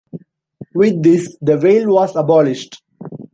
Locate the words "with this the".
0.73-1.57